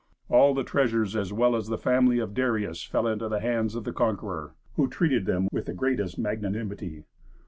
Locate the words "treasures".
0.63-1.15